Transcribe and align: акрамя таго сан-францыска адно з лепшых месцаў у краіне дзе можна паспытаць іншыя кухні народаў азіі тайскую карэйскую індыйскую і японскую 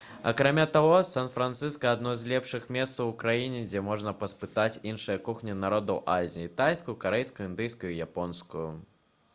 акрамя 0.29 0.63
таго 0.75 0.93
сан-францыска 1.09 1.91
адно 1.97 2.13
з 2.21 2.31
лепшых 2.31 2.65
месцаў 2.77 3.11
у 3.11 3.13
краіне 3.25 3.61
дзе 3.67 3.83
можна 3.89 4.15
паспытаць 4.25 4.81
іншыя 4.93 5.21
кухні 5.29 5.57
народаў 5.67 6.01
азіі 6.17 6.53
тайскую 6.63 6.99
карэйскую 7.07 7.47
індыйскую 7.53 7.93
і 7.93 8.03
японскую 8.11 8.69